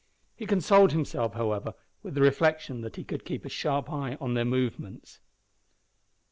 [0.35, 4.33] He consoled himself, however, with the reflection that he could keep a sharp eye on
[4.33, 5.19] their movements.